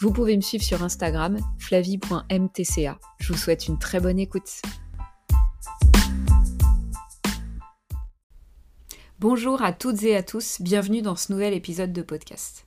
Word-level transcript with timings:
Vous 0.00 0.14
pouvez 0.14 0.34
me 0.34 0.40
suivre 0.40 0.64
sur 0.64 0.82
Instagram, 0.82 1.38
flavie.mtca. 1.58 2.98
Je 3.18 3.32
vous 3.32 3.38
souhaite 3.38 3.68
une 3.68 3.78
très 3.78 4.00
bonne 4.00 4.18
écoute. 4.18 4.62
Bonjour 9.18 9.60
à 9.60 9.74
toutes 9.74 10.02
et 10.04 10.16
à 10.16 10.22
tous, 10.22 10.62
bienvenue 10.62 11.02
dans 11.02 11.16
ce 11.16 11.30
nouvel 11.30 11.52
épisode 11.52 11.92
de 11.92 12.00
podcast. 12.00 12.64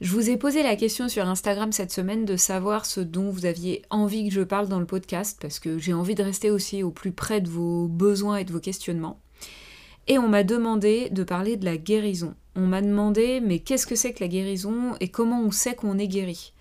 Je 0.00 0.12
vous 0.12 0.30
ai 0.30 0.36
posé 0.36 0.62
la 0.62 0.76
question 0.76 1.08
sur 1.08 1.26
Instagram 1.26 1.72
cette 1.72 1.90
semaine 1.90 2.24
de 2.24 2.36
savoir 2.36 2.86
ce 2.86 3.00
dont 3.00 3.30
vous 3.30 3.44
aviez 3.44 3.82
envie 3.90 4.28
que 4.28 4.34
je 4.34 4.42
parle 4.42 4.68
dans 4.68 4.78
le 4.78 4.86
podcast, 4.86 5.38
parce 5.42 5.58
que 5.58 5.78
j'ai 5.78 5.92
envie 5.92 6.14
de 6.14 6.22
rester 6.22 6.52
aussi 6.52 6.84
au 6.84 6.92
plus 6.92 7.10
près 7.10 7.40
de 7.40 7.50
vos 7.50 7.88
besoins 7.88 8.36
et 8.36 8.44
de 8.44 8.52
vos 8.52 8.60
questionnements. 8.60 9.20
Et 10.06 10.16
on 10.16 10.28
m'a 10.28 10.44
demandé 10.44 11.10
de 11.10 11.24
parler 11.24 11.56
de 11.56 11.64
la 11.64 11.76
guérison. 11.76 12.36
On 12.54 12.66
m'a 12.66 12.82
demandé 12.82 13.40
mais 13.40 13.60
qu'est-ce 13.60 13.86
que 13.86 13.94
c'est 13.94 14.12
que 14.12 14.22
la 14.22 14.28
guérison 14.28 14.94
et 15.00 15.08
comment 15.08 15.40
on 15.40 15.50
sait 15.50 15.74
qu'on 15.74 15.98
est 15.98 16.08
guéri? 16.08 16.52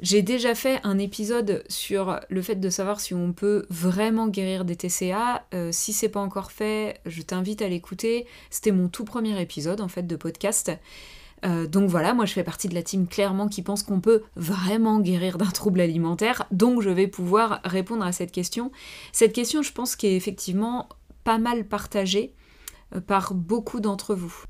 J'ai 0.00 0.22
déjà 0.22 0.54
fait 0.54 0.80
un 0.82 0.98
épisode 0.98 1.64
sur 1.68 2.18
le 2.28 2.42
fait 2.42 2.56
de 2.56 2.68
savoir 2.68 3.00
si 3.00 3.14
on 3.14 3.32
peut 3.32 3.64
vraiment 3.70 4.26
guérir 4.26 4.64
des 4.64 4.76
TCA. 4.76 5.46
Euh, 5.54 5.70
si 5.72 5.92
c'est 5.92 6.08
pas 6.08 6.20
encore 6.20 6.50
fait, 6.50 7.00
je 7.06 7.22
t'invite 7.22 7.62
à 7.62 7.68
l'écouter. 7.68 8.26
C'était 8.50 8.72
mon 8.72 8.88
tout 8.88 9.04
premier 9.04 9.40
épisode 9.40 9.80
en 9.80 9.88
fait 9.88 10.02
de 10.02 10.16
podcast. 10.16 10.72
Euh, 11.44 11.66
donc 11.66 11.88
voilà, 11.90 12.14
moi 12.14 12.24
je 12.24 12.32
fais 12.32 12.44
partie 12.44 12.68
de 12.68 12.74
la 12.74 12.82
team 12.82 13.06
clairement 13.06 13.48
qui 13.48 13.62
pense 13.62 13.82
qu'on 13.82 14.00
peut 14.00 14.22
vraiment 14.34 14.98
guérir 15.00 15.38
d'un 15.38 15.50
trouble 15.50 15.80
alimentaire, 15.80 16.46
donc 16.50 16.80
je 16.80 16.88
vais 16.88 17.06
pouvoir 17.06 17.60
répondre 17.64 18.04
à 18.04 18.12
cette 18.12 18.32
question. 18.32 18.72
Cette 19.12 19.34
question, 19.34 19.62
je 19.62 19.72
pense, 19.72 19.94
qui 19.94 20.06
est 20.06 20.16
effectivement 20.16 20.88
pas 21.22 21.38
mal 21.38 21.66
partagée 21.66 22.34
euh, 22.94 23.00
par 23.00 23.34
beaucoup 23.34 23.80
d'entre 23.80 24.14
vous. 24.14 24.44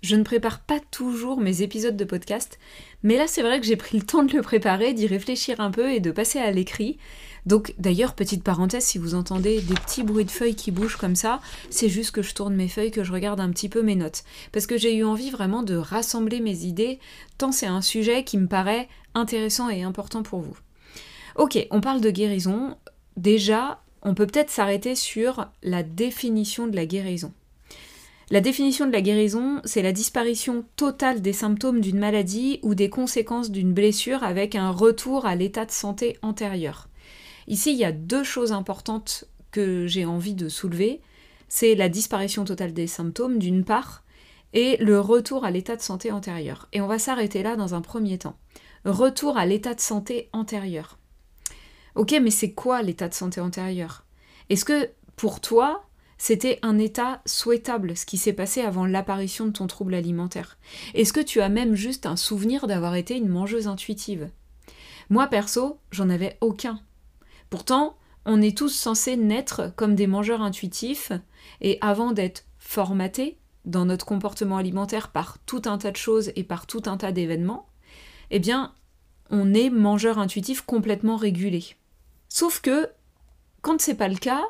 Je 0.00 0.14
ne 0.14 0.22
prépare 0.22 0.60
pas 0.60 0.78
toujours 0.92 1.40
mes 1.40 1.62
épisodes 1.62 1.96
de 1.96 2.04
podcast, 2.04 2.58
mais 3.02 3.16
là 3.16 3.26
c'est 3.26 3.42
vrai 3.42 3.60
que 3.60 3.66
j'ai 3.66 3.76
pris 3.76 3.98
le 3.98 4.06
temps 4.06 4.22
de 4.22 4.32
le 4.32 4.42
préparer, 4.42 4.94
d'y 4.94 5.08
réfléchir 5.08 5.60
un 5.60 5.72
peu 5.72 5.90
et 5.92 5.98
de 5.98 6.12
passer 6.12 6.38
à 6.38 6.52
l'écrit. 6.52 6.98
Donc 7.46 7.74
d'ailleurs, 7.78 8.14
petite 8.14 8.44
parenthèse, 8.44 8.84
si 8.84 8.98
vous 8.98 9.14
entendez 9.14 9.60
des 9.60 9.74
petits 9.74 10.02
bruits 10.04 10.24
de 10.24 10.30
feuilles 10.30 10.54
qui 10.54 10.70
bougent 10.70 10.96
comme 10.96 11.16
ça, 11.16 11.40
c'est 11.70 11.88
juste 11.88 12.12
que 12.12 12.22
je 12.22 12.34
tourne 12.34 12.54
mes 12.54 12.68
feuilles, 12.68 12.90
que 12.90 13.02
je 13.02 13.12
regarde 13.12 13.40
un 13.40 13.50
petit 13.50 13.68
peu 13.68 13.82
mes 13.82 13.96
notes. 13.96 14.22
Parce 14.52 14.66
que 14.66 14.76
j'ai 14.76 14.94
eu 14.94 15.04
envie 15.04 15.30
vraiment 15.30 15.62
de 15.62 15.74
rassembler 15.74 16.40
mes 16.40 16.64
idées, 16.64 17.00
tant 17.38 17.50
c'est 17.50 17.66
un 17.66 17.82
sujet 17.82 18.22
qui 18.22 18.38
me 18.38 18.48
paraît 18.48 18.88
intéressant 19.14 19.68
et 19.68 19.82
important 19.82 20.22
pour 20.22 20.40
vous. 20.40 20.58
Ok, 21.36 21.58
on 21.70 21.80
parle 21.80 22.00
de 22.00 22.10
guérison. 22.10 22.76
Déjà, 23.16 23.82
on 24.02 24.14
peut 24.14 24.26
peut-être 24.26 24.50
s'arrêter 24.50 24.94
sur 24.94 25.48
la 25.62 25.82
définition 25.82 26.66
de 26.66 26.76
la 26.76 26.86
guérison. 26.86 27.32
La 28.30 28.42
définition 28.42 28.84
de 28.84 28.92
la 28.92 29.00
guérison, 29.00 29.62
c'est 29.64 29.80
la 29.80 29.92
disparition 29.92 30.66
totale 30.76 31.22
des 31.22 31.32
symptômes 31.32 31.80
d'une 31.80 31.98
maladie 31.98 32.60
ou 32.62 32.74
des 32.74 32.90
conséquences 32.90 33.50
d'une 33.50 33.72
blessure 33.72 34.22
avec 34.22 34.54
un 34.54 34.70
retour 34.70 35.24
à 35.24 35.34
l'état 35.34 35.64
de 35.64 35.70
santé 35.70 36.18
antérieur. 36.20 36.90
Ici, 37.46 37.72
il 37.72 37.78
y 37.78 37.86
a 37.86 37.92
deux 37.92 38.24
choses 38.24 38.52
importantes 38.52 39.24
que 39.50 39.86
j'ai 39.86 40.04
envie 40.04 40.34
de 40.34 40.50
soulever. 40.50 41.00
C'est 41.48 41.74
la 41.74 41.88
disparition 41.88 42.44
totale 42.44 42.74
des 42.74 42.86
symptômes 42.86 43.38
d'une 43.38 43.64
part 43.64 44.04
et 44.52 44.76
le 44.76 45.00
retour 45.00 45.46
à 45.46 45.50
l'état 45.50 45.76
de 45.76 45.80
santé 45.80 46.12
antérieur. 46.12 46.68
Et 46.74 46.82
on 46.82 46.86
va 46.86 46.98
s'arrêter 46.98 47.42
là 47.42 47.56
dans 47.56 47.74
un 47.74 47.80
premier 47.80 48.18
temps. 48.18 48.36
Retour 48.84 49.38
à 49.38 49.46
l'état 49.46 49.72
de 49.72 49.80
santé 49.80 50.28
antérieur. 50.34 50.98
Ok, 51.94 52.14
mais 52.22 52.30
c'est 52.30 52.52
quoi 52.52 52.82
l'état 52.82 53.08
de 53.08 53.14
santé 53.14 53.40
antérieur? 53.40 54.04
Est-ce 54.50 54.66
que 54.66 54.90
pour 55.16 55.40
toi, 55.40 55.87
c'était 56.18 56.58
un 56.62 56.78
état 56.78 57.22
souhaitable, 57.24 57.96
ce 57.96 58.04
qui 58.04 58.18
s'est 58.18 58.32
passé 58.32 58.60
avant 58.60 58.84
l'apparition 58.84 59.46
de 59.46 59.52
ton 59.52 59.68
trouble 59.68 59.94
alimentaire 59.94 60.58
Est-ce 60.94 61.12
que 61.12 61.20
tu 61.20 61.40
as 61.40 61.48
même 61.48 61.74
juste 61.74 62.06
un 62.06 62.16
souvenir 62.16 62.66
d'avoir 62.66 62.96
été 62.96 63.16
une 63.16 63.28
mangeuse 63.28 63.68
intuitive? 63.68 64.28
Moi 65.10 65.28
perso, 65.28 65.78
j'en 65.90 66.10
avais 66.10 66.36
aucun. 66.40 66.80
Pourtant, 67.48 67.96
on 68.26 68.42
est 68.42 68.56
tous 68.56 68.74
censés 68.74 69.16
naître 69.16 69.72
comme 69.76 69.94
des 69.94 70.06
mangeurs 70.06 70.42
intuitifs, 70.42 71.12
et 71.60 71.78
avant 71.80 72.12
d'être 72.12 72.44
formatés 72.58 73.38
dans 73.64 73.86
notre 73.86 74.04
comportement 74.04 74.56
alimentaire 74.56 75.08
par 75.12 75.38
tout 75.46 75.62
un 75.66 75.78
tas 75.78 75.92
de 75.92 75.96
choses 75.96 76.32
et 76.36 76.44
par 76.44 76.66
tout 76.66 76.82
un 76.86 76.96
tas 76.96 77.12
d'événements, 77.12 77.68
eh 78.30 78.38
bien, 78.38 78.74
on 79.30 79.54
est 79.54 79.70
mangeur 79.70 80.18
intuitif 80.18 80.62
complètement 80.62 81.16
régulé. 81.16 81.64
Sauf 82.28 82.60
que, 82.60 82.88
quand 83.62 83.80
c'est 83.80 83.94
pas 83.94 84.08
le 84.08 84.16
cas, 84.16 84.42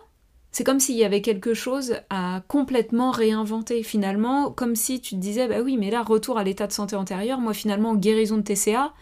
c'est 0.50 0.64
comme 0.64 0.80
s'il 0.80 0.96
y 0.96 1.04
avait 1.04 1.22
quelque 1.22 1.54
chose 1.54 1.96
à 2.10 2.42
complètement 2.48 3.10
réinventer 3.10 3.82
finalement, 3.82 4.50
comme 4.50 4.76
si 4.76 5.00
tu 5.00 5.14
te 5.14 5.20
disais, 5.20 5.46
bah 5.46 5.60
oui, 5.62 5.76
mais 5.76 5.90
là, 5.90 6.02
retour 6.02 6.38
à 6.38 6.44
l'état 6.44 6.66
de 6.66 6.72
santé 6.72 6.96
antérieur, 6.96 7.38
moi 7.40 7.54
finalement, 7.54 7.94
guérison 7.94 8.38
de 8.38 8.42
TCA, 8.42 8.92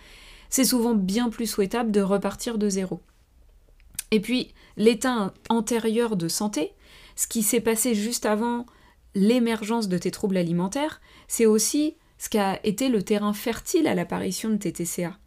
c'est 0.51 0.65
souvent 0.65 0.95
bien 0.95 1.29
plus 1.29 1.47
souhaitable 1.47 1.91
de 1.91 2.01
repartir 2.01 2.59
de 2.59 2.69
zéro. 2.69 3.01
Et 4.11 4.21
puis, 4.21 4.55
l'état 4.77 5.33
antérieur 5.49 6.17
de 6.17 6.29
santé, 6.29 6.73
ce 7.17 7.27
qui 7.27 7.43
s'est 7.43 7.61
passé 7.61 7.95
juste 7.95 8.27
avant 8.27 8.67
l'émergence 9.15 9.89
de 9.89 9.99
tes 9.99 10.11
troubles 10.11 10.37
alimentaires, 10.37 11.01
c'est 11.27 11.47
aussi 11.47 11.97
ce 12.19 12.29
qui 12.29 12.39
a 12.39 12.65
été 12.65 12.89
le 12.89 13.03
terrain 13.03 13.33
fertile 13.33 13.87
à 13.87 13.95
l'apparition 13.95 14.51
de 14.51 14.57
tes 14.57 14.73
TCA. 14.73 15.19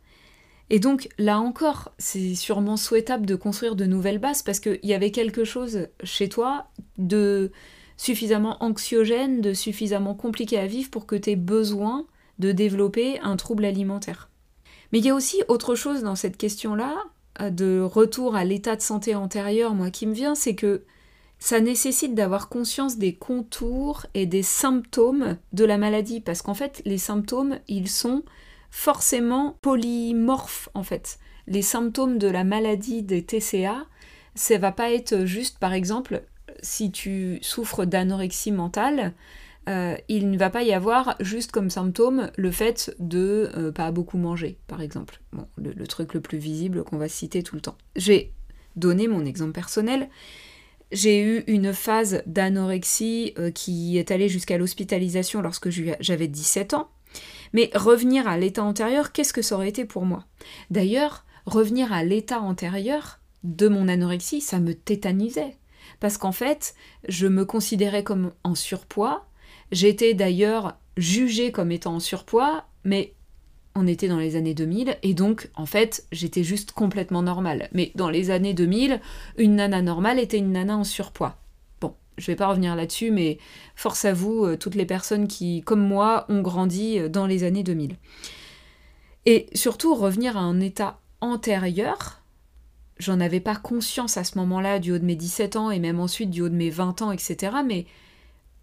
Et 0.69 0.79
donc 0.79 1.09
là 1.17 1.39
encore, 1.39 1.91
c'est 1.97 2.35
sûrement 2.35 2.77
souhaitable 2.77 3.25
de 3.25 3.35
construire 3.35 3.75
de 3.75 3.85
nouvelles 3.85 4.19
bases 4.19 4.43
parce 4.43 4.59
qu'il 4.59 4.79
y 4.83 4.93
avait 4.93 5.11
quelque 5.11 5.43
chose 5.43 5.87
chez 6.03 6.29
toi 6.29 6.67
de 6.97 7.51
suffisamment 7.97 8.63
anxiogène, 8.63 9.41
de 9.41 9.53
suffisamment 9.53 10.13
compliqué 10.13 10.57
à 10.57 10.67
vivre 10.67 10.89
pour 10.89 11.05
que 11.05 11.15
tu 11.15 11.31
aies 11.31 11.35
besoin 11.35 12.05
de 12.37 12.51
développer 12.51 13.19
un 13.19 13.35
trouble 13.35 13.65
alimentaire. 13.65 14.29
Mais 14.91 14.99
il 14.99 15.05
y 15.05 15.09
a 15.09 15.15
aussi 15.15 15.43
autre 15.47 15.75
chose 15.75 16.01
dans 16.01 16.15
cette 16.15 16.37
question-là, 16.37 16.95
euh, 17.41 17.49
de 17.49 17.81
retour 17.81 18.35
à 18.35 18.45
l'état 18.45 18.75
de 18.75 18.81
santé 18.81 19.15
antérieur, 19.15 19.73
moi 19.73 19.91
qui 19.91 20.07
me 20.07 20.13
vient, 20.13 20.35
c'est 20.35 20.55
que 20.55 20.83
ça 21.39 21.61
nécessite 21.61 22.15
d'avoir 22.15 22.49
conscience 22.49 22.97
des 22.97 23.13
contours 23.13 24.05
et 24.13 24.25
des 24.25 24.43
symptômes 24.43 25.37
de 25.53 25.63
la 25.65 25.77
maladie, 25.77 26.19
parce 26.19 26.41
qu'en 26.41 26.53
fait, 26.53 26.81
les 26.85 26.97
symptômes, 26.97 27.59
ils 27.67 27.89
sont 27.89 28.23
forcément 28.71 29.57
polymorphes 29.61 30.69
en 30.73 30.83
fait. 30.83 31.19
Les 31.47 31.61
symptômes 31.61 32.17
de 32.17 32.27
la 32.27 32.43
maladie 32.43 33.01
des 33.01 33.23
TCA, 33.23 33.85
ça 34.35 34.57
va 34.57 34.71
pas 34.71 34.91
être 34.91 35.25
juste 35.25 35.57
par 35.59 35.73
exemple 35.73 36.23
si 36.61 36.91
tu 36.91 37.39
souffres 37.41 37.85
d'anorexie 37.85 38.51
mentale, 38.51 39.13
euh, 39.67 39.95
il 40.07 40.31
ne 40.31 40.37
va 40.37 40.49
pas 40.49 40.63
y 40.63 40.73
avoir 40.73 41.15
juste 41.19 41.51
comme 41.51 41.69
symptôme 41.69 42.31
le 42.37 42.51
fait 42.51 42.95
de 42.99 43.51
euh, 43.55 43.71
pas 43.71 43.91
beaucoup 43.91 44.17
manger, 44.17 44.57
par 44.67 44.81
exemple. 44.81 45.21
Bon, 45.33 45.47
le, 45.57 45.87
truc 45.87 46.13
le 46.13 46.21
plus 46.21 46.37
visible 46.37 46.83
qu'on 46.83 46.97
va 46.97 47.09
citer 47.09 47.43
tout 47.43 47.55
le 47.55 47.61
temps. 47.61 47.77
J'ai 47.95 48.33
donné 48.75 49.07
mon 49.07 49.25
exemple 49.25 49.51
personnel. 49.51 50.09
J'ai 50.91 51.21
eu 51.21 51.43
une 51.45 51.71
phase 51.71 52.23
d'anorexie 52.25 53.33
euh, 53.37 53.51
qui 53.51 53.99
est 53.99 54.09
allée 54.09 54.29
jusqu'à 54.29 54.57
l'hospitalisation 54.57 55.41
lorsque 55.41 55.69
j'avais 55.69 56.27
17 56.27 56.73
ans. 56.73 56.89
Mais 57.53 57.71
revenir 57.73 58.27
à 58.27 58.37
l'état 58.37 58.63
antérieur, 58.63 59.11
qu'est-ce 59.11 59.33
que 59.33 59.41
ça 59.41 59.55
aurait 59.55 59.69
été 59.69 59.85
pour 59.85 60.05
moi? 60.05 60.25
D'ailleurs, 60.69 61.25
revenir 61.45 61.93
à 61.93 62.03
l'état 62.03 62.41
antérieur 62.41 63.19
de 63.43 63.67
mon 63.67 63.87
anorexie, 63.87 64.41
ça 64.41 64.59
me 64.59 64.73
tétanisait. 64.73 65.55
Parce 65.99 66.17
qu'en 66.17 66.31
fait, 66.31 66.75
je 67.07 67.27
me 67.27 67.45
considérais 67.45 68.03
comme 68.03 68.31
en 68.43 68.55
surpoids. 68.55 69.25
J'étais 69.71 70.13
d'ailleurs 70.13 70.77
jugée 70.97 71.51
comme 71.51 71.71
étant 71.71 71.95
en 71.95 71.99
surpoids, 71.99 72.65
mais 72.83 73.13
on 73.75 73.87
était 73.87 74.07
dans 74.07 74.17
les 74.17 74.35
années 74.35 74.53
2000, 74.53 74.97
et 75.03 75.13
donc, 75.13 75.49
en 75.55 75.65
fait, 75.65 76.05
j'étais 76.11 76.43
juste 76.43 76.71
complètement 76.71 77.21
normale. 77.21 77.69
Mais 77.71 77.91
dans 77.95 78.09
les 78.09 78.31
années 78.31 78.53
2000, 78.53 78.99
une 79.37 79.55
nana 79.55 79.81
normale 79.81 80.19
était 80.19 80.37
une 80.37 80.51
nana 80.51 80.77
en 80.77 80.83
surpoids 80.83 81.37
je 82.19 82.27
vais 82.27 82.35
pas 82.35 82.47
revenir 82.47 82.75
là-dessus, 82.75 83.11
mais 83.11 83.39
force 83.75 84.05
à 84.05 84.13
vous, 84.13 84.45
euh, 84.45 84.57
toutes 84.57 84.75
les 84.75 84.85
personnes 84.85 85.27
qui, 85.27 85.61
comme 85.61 85.81
moi, 85.81 86.25
ont 86.29 86.41
grandi 86.41 86.99
euh, 86.99 87.09
dans 87.09 87.25
les 87.25 87.43
années 87.43 87.63
2000. 87.63 87.95
Et 89.25 89.47
surtout, 89.53 89.95
revenir 89.95 90.37
à 90.37 90.41
un 90.41 90.59
état 90.59 90.99
antérieur, 91.21 92.21
j'en 92.99 93.19
avais 93.19 93.39
pas 93.39 93.55
conscience 93.55 94.17
à 94.17 94.23
ce 94.23 94.37
moment-là, 94.37 94.79
du 94.79 94.91
haut 94.91 94.99
de 94.99 95.05
mes 95.05 95.15
17 95.15 95.55
ans 95.55 95.71
et 95.71 95.79
même 95.79 95.99
ensuite 95.99 96.29
du 96.29 96.41
haut 96.41 96.49
de 96.49 96.55
mes 96.55 96.69
20 96.69 97.01
ans, 97.01 97.11
etc. 97.11 97.57
Mais 97.65 97.85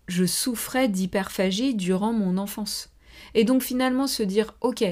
je 0.09 0.25
souffrais 0.25 0.89
d'hyperphagie 0.89 1.75
durant 1.75 2.13
mon 2.13 2.39
enfance. 2.39 2.91
Et 3.35 3.45
donc 3.45 3.63
finalement 3.63 4.07
se 4.07 4.23
dire, 4.23 4.55
ok, 4.61 4.85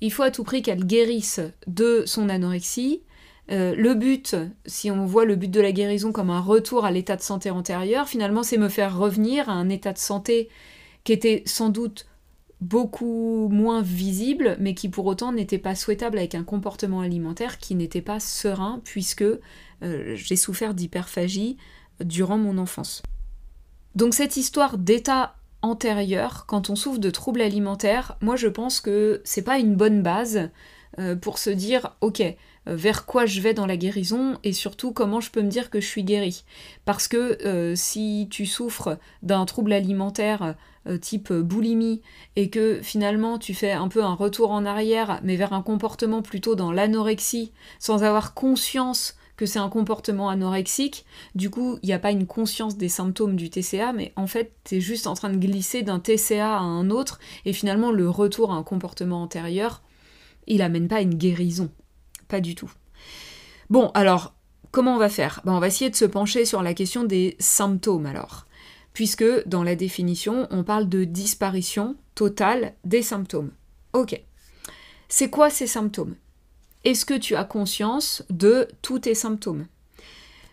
il 0.00 0.12
faut 0.12 0.22
à 0.22 0.30
tout 0.30 0.44
prix 0.44 0.62
qu'elle 0.62 0.84
guérisse 0.84 1.40
de 1.66 2.04
son 2.06 2.28
anorexie. 2.28 3.02
Euh, 3.50 3.74
le 3.76 3.94
but, 3.94 4.36
si 4.66 4.90
on 4.90 5.06
voit 5.06 5.24
le 5.24 5.36
but 5.36 5.50
de 5.50 5.60
la 5.60 5.72
guérison 5.72 6.12
comme 6.12 6.30
un 6.30 6.40
retour 6.40 6.84
à 6.84 6.90
l'état 6.90 7.16
de 7.16 7.22
santé 7.22 7.50
antérieur, 7.50 8.08
finalement 8.08 8.42
c'est 8.42 8.58
me 8.58 8.68
faire 8.68 8.98
revenir 8.98 9.48
à 9.48 9.52
un 9.52 9.68
état 9.68 9.92
de 9.92 9.98
santé 9.98 10.48
qui 11.04 11.12
était 11.12 11.42
sans 11.46 11.68
doute 11.68 12.06
beaucoup 12.60 13.48
moins 13.50 13.82
visible, 13.82 14.56
mais 14.58 14.74
qui 14.74 14.88
pour 14.88 15.06
autant 15.06 15.32
n'était 15.32 15.58
pas 15.58 15.74
souhaitable 15.74 16.18
avec 16.18 16.34
un 16.34 16.42
comportement 16.42 17.00
alimentaire 17.00 17.58
qui 17.58 17.74
n'était 17.74 18.02
pas 18.02 18.18
serein, 18.18 18.80
puisque 18.84 19.22
euh, 19.22 19.38
j'ai 20.14 20.36
souffert 20.36 20.74
d'hyperphagie 20.74 21.58
durant 22.02 22.38
mon 22.38 22.58
enfance. 22.58 23.02
Donc 23.94 24.14
cette 24.14 24.36
histoire 24.36 24.78
d'état 24.78 25.36
antérieur, 25.62 26.46
quand 26.46 26.70
on 26.70 26.76
souffre 26.76 26.98
de 26.98 27.10
troubles 27.10 27.42
alimentaires, 27.42 28.16
moi 28.20 28.36
je 28.36 28.48
pense 28.48 28.80
que 28.80 29.20
c'est 29.24 29.42
pas 29.42 29.58
une 29.58 29.74
bonne 29.74 30.02
base 30.02 30.50
euh, 30.98 31.14
pour 31.14 31.38
se 31.38 31.50
dire 31.50 31.94
ok, 32.00 32.22
vers 32.66 33.06
quoi 33.06 33.26
je 33.26 33.40
vais 33.40 33.54
dans 33.54 33.66
la 33.66 33.76
guérison 33.76 34.38
et 34.44 34.52
surtout 34.52 34.92
comment 34.92 35.20
je 35.20 35.30
peux 35.30 35.42
me 35.42 35.48
dire 35.48 35.70
que 35.70 35.80
je 35.80 35.86
suis 35.86 36.04
guérie. 36.04 36.44
Parce 36.84 37.08
que 37.08 37.38
euh, 37.46 37.74
si 37.76 38.28
tu 38.30 38.46
souffres 38.46 38.98
d'un 39.22 39.44
trouble 39.44 39.72
alimentaire 39.72 40.54
type 41.00 41.32
boulimie 41.32 42.00
et 42.36 42.48
que 42.48 42.80
finalement 42.80 43.38
tu 43.38 43.54
fais 43.54 43.72
un 43.72 43.88
peu 43.88 44.04
un 44.04 44.14
retour 44.14 44.52
en 44.52 44.64
arrière 44.64 45.18
mais 45.24 45.34
vers 45.34 45.52
un 45.52 45.62
comportement 45.62 46.22
plutôt 46.22 46.54
dans 46.54 46.70
l'anorexie 46.70 47.50
sans 47.80 48.04
avoir 48.04 48.34
conscience 48.34 49.16
que 49.36 49.46
c'est 49.46 49.58
un 49.58 49.68
comportement 49.68 50.28
anorexique, 50.28 51.04
du 51.34 51.50
coup, 51.50 51.78
il 51.82 51.86
n'y 51.86 51.92
a 51.92 51.98
pas 51.98 52.10
une 52.10 52.26
conscience 52.26 52.76
des 52.76 52.88
symptômes 52.88 53.36
du 53.36 53.50
TCA, 53.50 53.92
mais 53.92 54.12
en 54.16 54.26
fait, 54.26 54.52
tu 54.64 54.76
es 54.76 54.80
juste 54.80 55.06
en 55.06 55.14
train 55.14 55.30
de 55.30 55.36
glisser 55.36 55.82
d'un 55.82 56.00
TCA 56.00 56.56
à 56.56 56.60
un 56.60 56.90
autre, 56.90 57.20
et 57.44 57.52
finalement, 57.52 57.90
le 57.90 58.08
retour 58.08 58.50
à 58.50 58.56
un 58.56 58.62
comportement 58.62 59.22
antérieur, 59.22 59.82
il 60.46 60.62
amène 60.62 60.88
pas 60.88 61.02
une 61.02 61.14
guérison. 61.14 61.70
Pas 62.28 62.40
du 62.40 62.54
tout. 62.54 62.70
Bon, 63.70 63.90
alors, 63.94 64.34
comment 64.70 64.94
on 64.94 64.98
va 64.98 65.08
faire? 65.08 65.40
Ben, 65.44 65.52
On 65.52 65.60
va 65.60 65.68
essayer 65.68 65.90
de 65.90 65.96
se 65.96 66.04
pencher 66.04 66.44
sur 66.44 66.62
la 66.62 66.74
question 66.74 67.04
des 67.04 67.36
symptômes, 67.38 68.06
alors. 68.06 68.46
Puisque, 68.92 69.46
dans 69.46 69.62
la 69.62 69.76
définition, 69.76 70.46
on 70.50 70.64
parle 70.64 70.88
de 70.88 71.04
disparition 71.04 71.96
totale 72.14 72.74
des 72.84 73.02
symptômes. 73.02 73.50
Ok. 73.92 74.20
C'est 75.08 75.30
quoi 75.30 75.50
ces 75.50 75.66
symptômes? 75.66 76.16
Est-ce 76.84 77.04
que 77.04 77.14
tu 77.14 77.34
as 77.36 77.44
conscience 77.44 78.24
de 78.30 78.68
tous 78.82 79.00
tes 79.00 79.14
symptômes? 79.14 79.66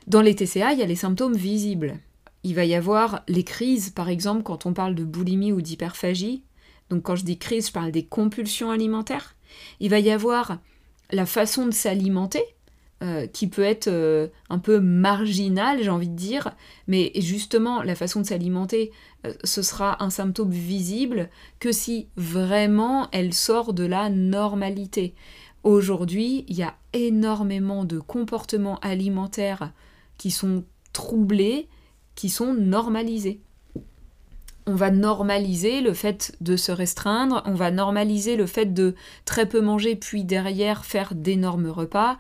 Dans 0.08 0.22
les 0.22 0.36
TCA, 0.36 0.74
il 0.74 0.80
y 0.80 0.84
a 0.84 0.88
les 0.88 0.96
symptômes 0.96 1.36
visibles. 1.36 2.00
Il 2.44 2.56
va 2.56 2.66
y 2.66 2.76
avoir 2.76 3.24
les 3.28 3.44
crises, 3.44 3.90
par 3.92 4.10
exemple, 4.10 4.44
quand 4.44 4.66
on 4.66 4.74
parle 4.74 4.96
de 4.96 5.06
boulimie 5.06 5.54
ou 5.54 5.62
d'hyperphagie. 5.62 6.44
Donc 6.90 7.04
quand 7.04 7.16
je 7.16 7.24
dis 7.24 7.38
crise, 7.38 7.68
je 7.68 7.72
parle 7.72 7.92
des 7.92 8.04
compulsions 8.04 8.72
alimentaires. 8.72 9.36
Il 9.80 9.90
va 9.90 10.00
y 10.00 10.12
avoir 10.12 10.58
la 11.14 11.26
façon 11.26 11.66
de 11.66 11.72
s'alimenter, 11.72 12.44
euh, 13.04 13.28
qui 13.28 13.48
peut 13.48 13.64
être 13.64 13.88
euh, 13.88 14.28
un 14.50 14.60
peu 14.60 14.80
marginale, 14.80 15.84
j'ai 15.84 15.90
envie 15.90 16.08
de 16.08 16.16
dire, 16.16 16.56
mais 16.88 17.12
justement, 17.16 17.84
la 17.84 17.96
façon 17.96 18.22
de 18.22 18.26
s'alimenter, 18.26 18.92
euh, 19.26 19.34
ce 19.44 19.62
sera 19.62 20.02
un 20.02 20.10
symptôme 20.10 20.52
visible 20.52 21.30
que 21.60 21.72
si 21.72 22.08
vraiment 22.16 23.10
elle 23.12 23.34
sort 23.34 23.74
de 23.74 23.84
la 23.84 24.10
normalité. 24.10 25.16
Aujourd'hui, 25.64 26.46
il 26.48 26.56
y 26.56 26.64
a 26.64 26.76
énormément 26.94 27.84
de 27.84 28.00
comportements 28.00 28.80
alimentaires 28.80 29.74
qui 30.18 30.32
sont 30.32 30.64
troublés, 30.94 31.68
qui 32.16 32.30
sont 32.30 32.54
normalisés. 32.54 33.42
On 34.66 34.76
va 34.76 34.92
normaliser 34.92 35.82
le 35.82 35.94
fait 35.94 36.36
de 36.40 36.56
se 36.56 36.72
restreindre, 36.72 37.44
on 37.46 37.54
va 37.54 37.70
normaliser 37.70 38.38
le 38.38 38.46
fait 38.46 38.74
de 38.74 38.96
très 39.26 39.48
peu 39.48 39.60
manger 39.60 39.96
puis 39.96 40.24
derrière 40.24 40.86
faire 40.86 41.14
d'énormes 41.16 41.68
repas, 41.68 42.18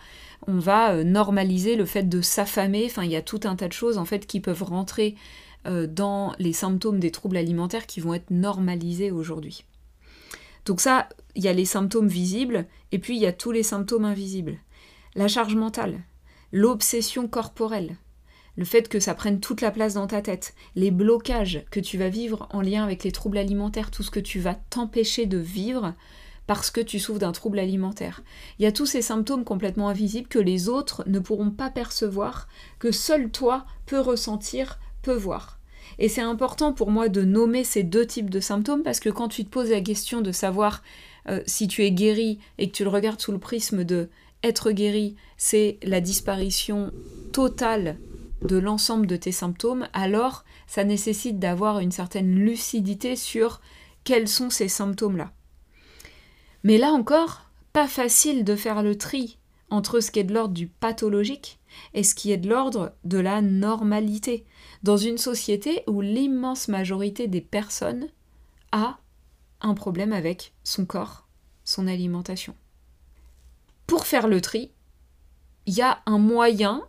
on 0.48 0.60
va 0.60 0.92
euh, 0.92 1.04
normaliser 1.04 1.76
le 1.76 1.86
fait 1.86 2.04
de 2.04 2.22
s'affamer, 2.22 2.86
enfin 2.86 3.04
il 3.04 3.12
y 3.12 3.16
a 3.16 3.22
tout 3.22 3.40
un 3.46 3.56
tas 3.56 3.68
de 3.68 3.74
choses 3.74 3.98
en 3.98 4.06
fait 4.06 4.26
qui 4.26 4.42
peuvent 4.42 4.64
rentrer 4.64 5.16
euh, 5.66 5.88
dans 5.88 6.34
les 6.40 6.52
symptômes 6.52 7.00
des 7.00 7.12
troubles 7.12 7.38
alimentaires 7.38 7.86
qui 7.86 8.02
vont 8.02 8.14
être 8.14 8.32
normalisés 8.32 9.12
aujourd'hui. 9.12 9.64
Donc 10.66 10.82
ça, 10.82 11.08
il 11.36 11.44
y 11.44 11.48
a 11.48 11.54
les 11.54 11.66
symptômes 11.66 12.08
visibles 12.08 12.66
et 12.92 13.00
puis 13.00 13.16
il 13.16 13.22
y 13.22 13.26
a 13.26 13.34
tous 13.34 13.52
les 13.52 13.64
symptômes 13.64 14.06
invisibles. 14.06 14.58
La 15.16 15.28
charge 15.28 15.56
mentale, 15.56 16.02
l'obsession 16.52 17.28
corporelle, 17.28 17.96
le 18.56 18.66
fait 18.66 18.88
que 18.88 19.00
ça 19.00 19.16
prenne 19.16 19.40
toute 19.40 19.62
la 19.62 19.72
place 19.72 19.96
dans 19.96 20.08
ta 20.08 20.22
tête, 20.22 20.54
les 20.76 20.92
blocages 20.92 21.64
que 21.72 21.80
tu 21.80 21.98
vas 21.98 22.10
vivre 22.10 22.48
en 22.52 22.62
lien 22.62 22.84
avec 22.84 23.04
les 23.04 23.12
troubles 23.12 23.38
alimentaires, 23.38 23.92
tout 23.92 24.04
ce 24.04 24.12
que 24.12 24.20
tu 24.20 24.40
vas 24.40 24.56
t'empêcher 24.56 25.26
de 25.26 25.38
vivre 25.38 25.94
parce 26.46 26.72
que 26.72 26.82
tu 26.82 27.00
souffres 27.00 27.20
d'un 27.20 27.32
trouble 27.32 27.60
alimentaire. 27.60 28.22
Il 28.60 28.64
y 28.64 28.66
a 28.66 28.72
tous 28.72 28.86
ces 28.86 29.02
symptômes 29.02 29.46
complètement 29.46 29.90
invisibles 29.90 30.28
que 30.28 30.40
les 30.40 30.70
autres 30.70 31.04
ne 31.08 31.20
pourront 31.20 31.52
pas 31.52 31.70
percevoir, 31.70 32.48
que 32.80 32.92
seul 32.92 33.32
toi 33.32 33.66
peux 33.86 34.00
ressentir, 34.00 34.80
peux 35.02 35.16
voir. 35.16 35.60
Et 36.00 36.10
c'est 36.10 36.22
important 36.22 36.74
pour 36.74 36.92
moi 36.92 37.08
de 37.08 37.24
nommer 37.24 37.64
ces 37.64 37.84
deux 37.84 38.06
types 38.06 38.30
de 38.30 38.40
symptômes 38.40 38.84
parce 38.84 39.00
que 39.00 39.10
quand 39.10 39.28
tu 39.28 39.46
te 39.46 39.50
poses 39.50 39.70
la 39.70 39.82
question 39.82 40.22
de 40.22 40.32
savoir 40.32 40.84
euh, 41.30 41.42
si 41.46 41.68
tu 41.68 41.84
es 41.84 41.92
guéri 41.92 42.40
et 42.58 42.70
que 42.70 42.76
tu 42.76 42.84
le 42.84 42.90
regardes 42.90 43.22
sous 43.22 43.32
le 43.32 43.40
prisme 43.40 43.84
de 43.84 44.10
être 44.44 44.72
guéri, 44.72 45.16
c'est 45.38 45.78
la 45.84 46.02
disparition 46.02 46.92
totale 47.32 47.98
de 48.44 48.58
l'ensemble 48.58 49.08
de 49.08 49.16
tes 49.16 49.32
symptômes, 49.32 49.88
alors 49.94 50.44
ça 50.68 50.84
nécessite 50.84 51.40
d'avoir 51.40 51.80
une 51.80 51.92
certaine 51.92 52.36
lucidité 52.36 53.16
sur 53.16 53.62
quels 54.04 54.28
sont 54.28 54.50
ces 54.50 54.68
symptômes-là. 54.68 55.32
Mais 56.64 56.78
là 56.78 56.92
encore, 56.92 57.50
pas 57.74 57.88
facile 57.88 58.44
de 58.44 58.56
faire 58.56 58.84
le 58.84 58.98
tri 58.98 59.38
entre 59.70 60.00
ce 60.00 60.12
qui 60.12 60.20
est 60.20 60.24
de 60.24 60.34
l'ordre 60.34 60.54
du 60.54 60.68
pathologique 60.68 61.60
et 61.94 62.04
ce 62.04 62.14
qui 62.14 62.32
est 62.32 62.38
de 62.38 62.50
l'ordre 62.50 62.94
de 63.04 63.18
la 63.18 63.42
normalité, 63.42 64.46
dans 64.84 64.98
une 64.98 65.18
société 65.18 65.84
où 65.88 66.02
l'immense 66.02 66.68
majorité 66.68 67.28
des 67.28 67.42
personnes 67.42 68.08
a 68.72 69.00
un 69.62 69.74
problème 69.74 70.14
avec 70.14 70.54
son 70.64 70.86
corps, 70.86 71.28
son 71.64 71.88
alimentation. 71.88 72.56
Pour 73.88 74.06
faire 74.06 74.28
le 74.28 74.42
tri, 74.42 74.72
il 75.66 75.74
y 75.74 75.82
a 75.82 76.02
un 76.06 76.20
moyen 76.20 76.84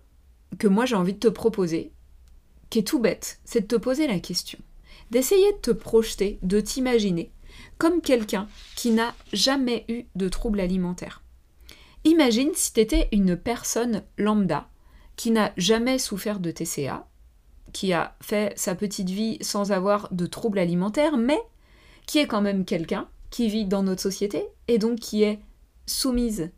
que 0.59 0.69
moi 0.69 0.87
j'ai 0.87 0.97
envie 0.97 1.15
de 1.15 1.19
te 1.19 1.29
proposer, 1.29 1.93
qui 2.71 2.81
est 2.81 2.87
tout 2.87 2.99
bête, 2.99 3.41
c'est 3.45 3.63
de 3.63 3.67
te 3.67 3.77
poser 3.77 4.07
la 4.07 4.19
question, 4.21 4.59
d'essayer 5.11 5.53
de 5.53 5.59
te 5.59 5.71
projeter, 5.71 6.39
de 6.43 6.61
t'imaginer 6.61 7.31
comme 7.79 8.01
quelqu'un 8.01 8.49
qui 8.77 8.91
n'a 8.91 9.15
jamais 9.33 9.85
eu 9.89 10.05
de 10.15 10.29
trouble 10.29 10.61
alimentaire. 10.61 11.23
Imagine 12.05 12.51
si 12.55 12.73
tu 12.73 12.81
étais 12.81 13.09
une 13.13 13.37
personne 13.37 14.03
lambda 14.19 14.69
qui 15.17 15.31
n'a 15.31 15.53
jamais 15.57 15.99
souffert 15.99 16.41
de 16.41 16.51
TCA, 16.51 17.07
qui 17.73 17.93
a 17.93 18.17
fait 18.21 18.53
sa 18.59 18.75
petite 18.75 19.11
vie 19.11 19.39
sans 19.41 19.73
avoir 19.73 20.13
de 20.13 20.27
troubles 20.27 20.59
alimentaires, 20.59 21.17
mais 21.17 21.41
qui 22.07 22.19
est 22.19 22.27
quand 22.27 22.43
même 22.43 22.65
quelqu'un 22.65 23.09
qui 23.31 23.49
vit 23.49 23.65
dans 23.65 23.83
notre 23.83 24.03
société 24.03 24.45
et 24.69 24.79
donc 24.79 24.99
qui 24.99 25.23
est 25.23 25.41
soumise 25.87 26.51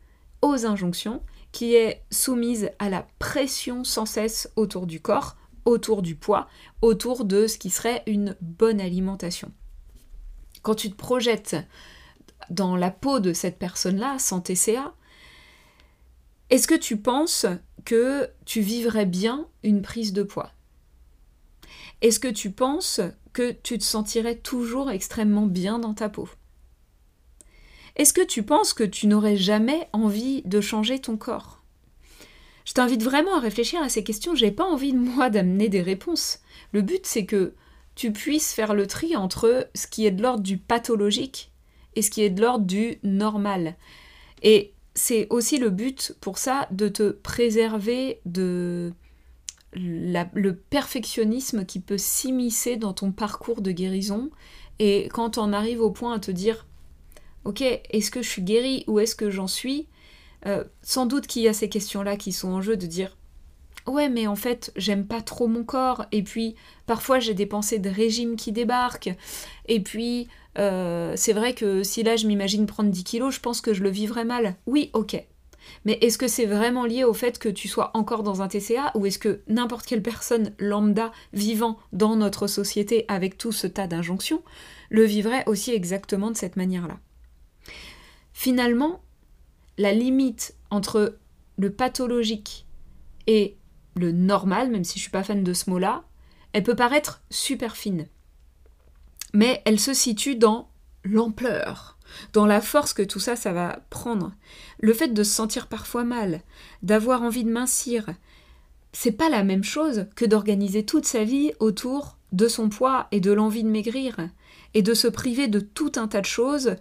aux 0.42 0.66
injonctions, 0.66 1.22
qui 1.56 1.74
est 1.74 2.02
soumise 2.10 2.68
à 2.78 2.90
la 2.90 3.08
pression 3.18 3.82
sans 3.82 4.04
cesse 4.04 4.52
autour 4.56 4.86
du 4.86 5.00
corps, 5.00 5.38
autour 5.64 6.02
du 6.02 6.14
poids, 6.14 6.48
autour 6.82 7.24
de 7.24 7.46
ce 7.46 7.56
qui 7.56 7.70
serait 7.70 8.02
une 8.06 8.36
bonne 8.42 8.78
alimentation. 8.78 9.50
Quand 10.60 10.74
tu 10.74 10.90
te 10.90 10.96
projettes 10.96 11.56
dans 12.50 12.76
la 12.76 12.90
peau 12.90 13.20
de 13.20 13.32
cette 13.32 13.58
personne-là, 13.58 14.18
sans 14.18 14.42
TCA, 14.42 14.92
est-ce 16.50 16.68
que 16.68 16.74
tu 16.74 16.98
penses 16.98 17.46
que 17.86 18.28
tu 18.44 18.60
vivrais 18.60 19.06
bien 19.06 19.48
une 19.62 19.80
prise 19.80 20.12
de 20.12 20.24
poids? 20.24 20.50
Est-ce 22.02 22.20
que 22.20 22.28
tu 22.28 22.50
penses 22.50 23.00
que 23.32 23.52
tu 23.52 23.78
te 23.78 23.84
sentirais 23.84 24.36
toujours 24.36 24.90
extrêmement 24.90 25.46
bien 25.46 25.78
dans 25.78 25.94
ta 25.94 26.10
peau? 26.10 26.28
Est-ce 27.96 28.12
que 28.12 28.24
tu 28.24 28.42
penses 28.42 28.74
que 28.74 28.84
tu 28.84 29.06
n'aurais 29.06 29.36
jamais 29.36 29.88
envie 29.92 30.42
de 30.42 30.60
changer 30.60 30.98
ton 30.98 31.16
corps? 31.16 31.62
Je 32.66 32.72
t'invite 32.72 33.02
vraiment 33.02 33.36
à 33.36 33.40
réfléchir 33.40 33.80
à 33.80 33.88
ces 33.88 34.04
questions, 34.04 34.34
j'ai 34.34 34.50
pas 34.50 34.64
envie 34.64 34.92
moi 34.92 35.30
d'amener 35.30 35.68
des 35.68 35.82
réponses. 35.82 36.40
Le 36.72 36.82
but 36.82 37.06
c'est 37.06 37.24
que 37.24 37.54
tu 37.94 38.12
puisses 38.12 38.52
faire 38.52 38.74
le 38.74 38.86
tri 38.86 39.16
entre 39.16 39.68
ce 39.74 39.86
qui 39.86 40.04
est 40.04 40.10
de 40.10 40.22
l'ordre 40.22 40.42
du 40.42 40.58
pathologique 40.58 41.52
et 41.94 42.02
ce 42.02 42.10
qui 42.10 42.22
est 42.22 42.30
de 42.30 42.42
l'ordre 42.42 42.66
du 42.66 42.98
normal. 43.02 43.76
Et 44.42 44.74
c'est 44.94 45.26
aussi 45.30 45.58
le 45.58 45.70
but 45.70 46.14
pour 46.20 46.38
ça 46.38 46.68
de 46.70 46.88
te 46.88 47.10
préserver 47.10 48.20
de 48.26 48.92
le 49.72 50.52
perfectionnisme 50.52 51.64
qui 51.66 51.80
peut 51.80 51.98
s'immiscer 51.98 52.76
dans 52.76 52.92
ton 52.94 53.12
parcours 53.12 53.60
de 53.60 53.72
guérison. 53.72 54.30
Et 54.78 55.08
quand 55.12 55.38
on 55.38 55.52
arrive 55.52 55.80
au 55.80 55.90
point 55.90 56.14
à 56.14 56.18
te 56.18 56.30
dire, 56.30 56.66
ok, 57.46 57.62
est-ce 57.62 58.10
que 58.10 58.22
je 58.22 58.28
suis 58.28 58.42
guérie 58.42 58.84
ou 58.86 58.98
est-ce 58.98 59.14
que 59.14 59.30
j'en 59.30 59.46
suis 59.46 59.86
euh, 60.46 60.64
Sans 60.82 61.06
doute 61.06 61.26
qu'il 61.26 61.42
y 61.42 61.48
a 61.48 61.52
ces 61.52 61.68
questions-là 61.68 62.16
qui 62.16 62.32
sont 62.32 62.48
en 62.48 62.60
jeu 62.60 62.76
de 62.76 62.86
dire, 62.86 63.16
ouais 63.86 64.08
mais 64.08 64.26
en 64.26 64.36
fait 64.36 64.72
j'aime 64.76 65.06
pas 65.06 65.22
trop 65.22 65.46
mon 65.46 65.64
corps 65.64 66.06
et 66.12 66.22
puis 66.22 66.56
parfois 66.86 67.20
j'ai 67.20 67.34
des 67.34 67.46
pensées 67.46 67.78
de 67.78 67.88
régime 67.88 68.36
qui 68.36 68.52
débarquent 68.52 69.14
et 69.66 69.80
puis 69.80 70.28
euh, 70.58 71.12
c'est 71.16 71.32
vrai 71.32 71.54
que 71.54 71.82
si 71.82 72.02
là 72.02 72.16
je 72.16 72.26
m'imagine 72.26 72.66
prendre 72.66 72.90
10 72.90 73.04
kilos 73.04 73.34
je 73.34 73.40
pense 73.40 73.60
que 73.60 73.74
je 73.74 73.82
le 73.82 73.90
vivrais 73.90 74.24
mal. 74.24 74.56
Oui 74.66 74.90
ok. 74.92 75.22
Mais 75.84 75.98
est-ce 76.00 76.16
que 76.16 76.28
c'est 76.28 76.46
vraiment 76.46 76.84
lié 76.84 77.02
au 77.02 77.12
fait 77.12 77.38
que 77.38 77.48
tu 77.48 77.66
sois 77.66 77.90
encore 77.94 78.22
dans 78.22 78.40
un 78.40 78.48
TCA 78.48 78.92
ou 78.94 79.06
est-ce 79.06 79.18
que 79.18 79.40
n'importe 79.48 79.84
quelle 79.86 80.02
personne 80.02 80.52
lambda 80.58 81.10
vivant 81.32 81.76
dans 81.92 82.14
notre 82.14 82.46
société 82.46 83.04
avec 83.08 83.36
tout 83.36 83.52
ce 83.52 83.66
tas 83.66 83.88
d'injonctions 83.88 84.42
le 84.90 85.02
vivrait 85.04 85.42
aussi 85.46 85.72
exactement 85.72 86.30
de 86.30 86.36
cette 86.36 86.56
manière-là? 86.56 86.98
Finalement, 88.38 89.00
la 89.78 89.94
limite 89.94 90.54
entre 90.68 91.16
le 91.56 91.72
pathologique 91.72 92.66
et 93.26 93.56
le 93.94 94.12
normal, 94.12 94.70
même 94.70 94.84
si 94.84 94.98
je 94.98 95.04
suis 95.04 95.10
pas 95.10 95.24
fan 95.24 95.42
de 95.42 95.54
ce 95.54 95.70
mot-là, 95.70 96.04
elle 96.52 96.62
peut 96.62 96.76
paraître 96.76 97.22
super 97.30 97.78
fine. 97.78 98.06
Mais 99.32 99.62
elle 99.64 99.80
se 99.80 99.94
situe 99.94 100.36
dans 100.36 100.68
l'ampleur, 101.02 101.96
dans 102.34 102.44
la 102.44 102.60
force 102.60 102.92
que 102.92 103.02
tout 103.02 103.20
ça, 103.20 103.36
ça 103.36 103.54
va 103.54 103.80
prendre. 103.88 104.34
Le 104.80 104.92
fait 104.92 105.08
de 105.08 105.24
se 105.24 105.32
sentir 105.32 105.66
parfois 105.66 106.04
mal, 106.04 106.42
d'avoir 106.82 107.22
envie 107.22 107.42
de 107.44 107.50
mincir, 107.50 108.10
c'est 108.92 109.12
pas 109.12 109.30
la 109.30 109.44
même 109.44 109.64
chose 109.64 110.08
que 110.14 110.26
d'organiser 110.26 110.84
toute 110.84 111.06
sa 111.06 111.24
vie 111.24 111.52
autour 111.58 112.18
de 112.32 112.48
son 112.48 112.68
poids 112.68 113.08
et 113.12 113.20
de 113.20 113.32
l'envie 113.32 113.64
de 113.64 113.70
maigrir, 113.70 114.28
et 114.74 114.82
de 114.82 114.92
se 114.92 115.08
priver 115.08 115.48
de 115.48 115.60
tout 115.60 115.92
un 115.96 116.06
tas 116.06 116.20
de 116.20 116.26
choses 116.26 116.76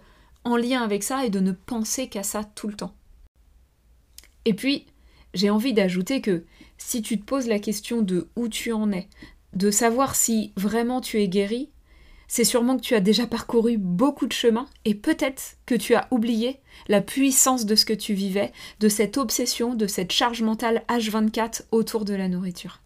en 0.46 0.56
lien 0.56 0.82
avec 0.82 1.02
ça 1.02 1.26
et 1.26 1.30
de 1.30 1.40
ne 1.40 1.52
penser 1.52 2.08
qu'à 2.08 2.22
ça 2.22 2.44
tout 2.44 2.68
le 2.68 2.76
temps. 2.76 2.94
Et 4.44 4.54
puis, 4.54 4.86
j'ai 5.34 5.50
envie 5.50 5.74
d'ajouter 5.74 6.20
que 6.20 6.44
si 6.78 7.02
tu 7.02 7.18
te 7.18 7.24
poses 7.24 7.48
la 7.48 7.58
question 7.58 8.00
de 8.00 8.28
où 8.36 8.48
tu 8.48 8.72
en 8.72 8.92
es, 8.92 9.08
de 9.54 9.70
savoir 9.70 10.14
si 10.14 10.52
vraiment 10.56 11.00
tu 11.00 11.20
es 11.20 11.28
guéri, 11.28 11.70
c'est 12.28 12.44
sûrement 12.44 12.76
que 12.76 12.82
tu 12.82 12.94
as 12.94 13.00
déjà 13.00 13.26
parcouru 13.26 13.76
beaucoup 13.76 14.26
de 14.26 14.32
chemins 14.32 14.68
et 14.84 14.94
peut-être 14.94 15.56
que 15.66 15.74
tu 15.74 15.94
as 15.94 16.06
oublié 16.12 16.60
la 16.88 17.00
puissance 17.00 17.66
de 17.66 17.74
ce 17.74 17.84
que 17.84 17.92
tu 17.92 18.14
vivais, 18.14 18.52
de 18.80 18.88
cette 18.88 19.16
obsession, 19.16 19.74
de 19.74 19.86
cette 19.86 20.12
charge 20.12 20.42
mentale 20.42 20.84
H24 20.88 21.62
autour 21.72 22.04
de 22.04 22.14
la 22.14 22.28
nourriture. 22.28 22.82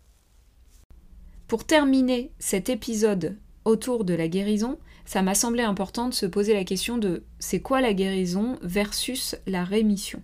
Pour 1.46 1.64
terminer 1.64 2.32
cet 2.38 2.68
épisode 2.68 3.38
autour 3.64 4.04
de 4.04 4.14
la 4.14 4.28
guérison, 4.28 4.78
ça 5.10 5.22
m'a 5.22 5.34
semblé 5.34 5.64
important 5.64 6.08
de 6.08 6.14
se 6.14 6.24
poser 6.24 6.54
la 6.54 6.62
question 6.62 6.96
de 6.96 7.24
c'est 7.40 7.58
quoi 7.58 7.80
la 7.80 7.94
guérison 7.94 8.60
versus 8.62 9.34
la 9.48 9.64
rémission. 9.64 10.22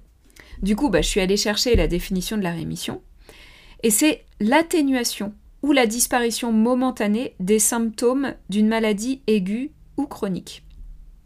Du 0.62 0.76
coup, 0.76 0.90
bah, 0.90 1.02
je 1.02 1.08
suis 1.08 1.18
allée 1.18 1.36
chercher 1.36 1.74
la 1.74 1.88
définition 1.88 2.38
de 2.38 2.44
la 2.44 2.52
rémission. 2.52 3.02
Et 3.82 3.90
c'est 3.90 4.24
l'atténuation 4.38 5.34
ou 5.62 5.72
la 5.72 5.86
disparition 5.86 6.52
momentanée 6.52 7.34
des 7.40 7.58
symptômes 7.58 8.34
d'une 8.48 8.68
maladie 8.68 9.22
aiguë 9.26 9.72
ou 9.96 10.06
chronique. 10.06 10.62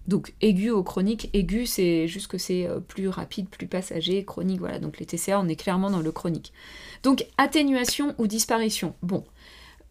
Donc 0.08 0.32
aigu 0.40 0.70
ou 0.70 0.82
chronique, 0.82 1.28
aigu 1.34 1.66
c'est 1.66 2.08
juste 2.08 2.28
que 2.28 2.38
c'est 2.38 2.66
euh, 2.66 2.80
plus 2.80 3.08
rapide, 3.08 3.50
plus 3.50 3.66
passager, 3.66 4.24
chronique, 4.24 4.60
voilà. 4.60 4.78
Donc 4.78 4.98
les 4.98 5.04
TCA, 5.04 5.38
on 5.38 5.48
est 5.48 5.56
clairement 5.56 5.90
dans 5.90 6.00
le 6.00 6.12
chronique. 6.12 6.54
Donc 7.02 7.26
atténuation 7.36 8.14
ou 8.16 8.26
disparition. 8.26 8.94
Bon, 9.02 9.22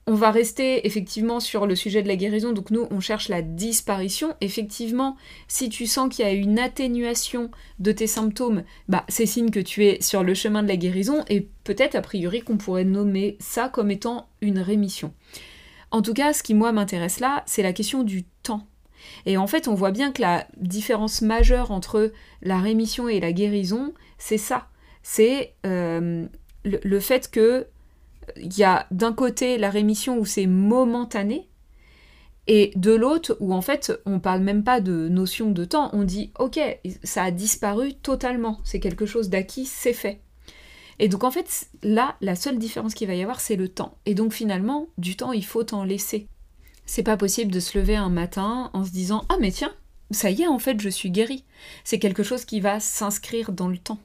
on 0.10 0.16
va 0.16 0.32
rester 0.32 0.88
effectivement 0.88 1.40
sur 1.40 1.68
le 1.68 1.76
sujet 1.76 2.02
de 2.02 2.08
la 2.08 2.16
guérison, 2.16 2.52
donc 2.52 2.72
nous 2.72 2.88
on 2.90 3.00
cherche 3.00 3.30
la 3.30 3.44
disparition. 3.44 4.34
Effectivement, 4.42 5.16
si 5.48 5.70
tu 5.70 5.86
sens 5.86 6.10
qu'il 6.10 6.26
y 6.26 6.28
a 6.28 6.32
une 6.32 6.58
atténuation 6.58 7.52
de 7.78 7.92
tes 7.92 8.08
symptômes, 8.08 8.64
bah 8.88 9.06
c'est 9.08 9.28
signe 9.28 9.52
que 9.52 9.60
tu 9.60 9.86
es 9.86 10.02
sur 10.02 10.24
le 10.24 10.34
chemin 10.34 10.64
de 10.64 10.68
la 10.68 10.78
guérison 10.78 11.24
et 11.30 11.48
peut-être 11.64 11.94
a 11.94 12.02
priori 12.02 12.42
qu'on 12.42 12.58
pourrait 12.58 12.86
nommer 12.86 13.38
ça 13.40 13.70
comme 13.70 13.92
étant 13.92 14.28
une 14.42 14.58
rémission. 14.58 15.14
En 15.92 16.02
tout 16.02 16.16
cas, 16.16 16.34
ce 16.34 16.42
qui 16.42 16.56
moi 16.56 16.72
m'intéresse 16.72 17.20
là, 17.20 17.44
c'est 17.46 17.62
la 17.62 17.72
question 17.72 18.02
du 18.02 18.24
temps. 18.42 18.66
Et 19.28 19.38
en 19.38 19.46
fait, 19.46 19.68
on 19.68 19.76
voit 19.76 19.92
bien 19.92 20.12
que 20.12 20.24
la 20.24 20.48
différence 20.58 21.22
majeure 21.22 21.70
entre 21.70 22.12
la 22.42 22.60
rémission 22.60 23.10
et 23.10 23.20
la 23.20 23.32
guérison, 23.32 23.94
c'est 24.18 24.40
ça. 24.40 24.70
C'est 25.04 25.54
euh, 25.68 26.26
le 26.64 27.00
fait 27.00 27.30
que 27.30 27.68
il 28.38 28.58
y 28.58 28.64
a 28.64 28.88
d'un 28.92 29.14
côté 29.14 29.58
la 29.58 29.70
rémission 29.70 30.18
où 30.18 30.26
c'est 30.26 30.48
momentané, 30.48 31.50
et 32.48 32.72
de 32.76 32.92
l'autre 32.94 33.38
où 33.40 33.54
en 33.54 33.62
fait 33.62 33.94
on 34.08 34.20
parle 34.20 34.42
même 34.42 34.64
pas 34.64 34.82
de 34.82 35.08
notion 35.08 35.52
de 35.52 35.66
temps, 35.66 35.92
on 35.94 36.04
dit 36.04 36.32
ok, 36.40 36.60
ça 37.04 37.24
a 37.24 37.32
disparu 37.32 37.94
totalement, 37.94 38.60
c'est 38.64 38.80
quelque 38.80 39.06
chose 39.06 39.30
d'acquis, 39.30 39.66
c'est 39.66 39.94
fait. 39.94 40.22
Et 40.98 41.08
donc 41.10 41.24
en 41.24 41.32
fait 41.32 41.70
là, 41.84 42.16
la 42.22 42.36
seule 42.36 42.58
différence 42.58 42.96
qu'il 42.96 43.08
va 43.08 43.14
y 43.14 43.22
avoir, 43.22 43.40
c'est 43.40 43.56
le 43.56 43.70
temps. 43.70 44.00
Et 44.06 44.16
donc 44.16 44.34
finalement, 44.34 44.88
du 44.98 45.16
temps, 45.16 45.32
il 45.32 45.46
faut 45.46 45.74
en 45.74 45.84
laisser. 45.84 46.28
C'est 46.86 47.04
pas 47.04 47.18
possible 47.18 47.52
de 47.52 47.60
se 47.60 47.78
lever 47.78 47.96
un 47.96 48.10
matin 48.10 48.72
en 48.74 48.84
se 48.84 48.92
disant 48.92 49.26
ah 49.30 49.38
mais 49.40 49.52
tiens, 49.52 49.72
ça 50.12 50.32
y 50.32 50.42
est, 50.42 50.48
en 50.48 50.58
fait, 50.60 50.82
je 50.82 50.90
suis 50.90 51.12
guéri. 51.12 51.46
C'est 51.84 52.00
quelque 52.00 52.24
chose 52.24 52.46
qui 52.46 52.60
va 52.62 52.80
s'inscrire 52.80 53.52
dans 53.52 53.68
le 53.68 53.78
temps. 53.78 54.00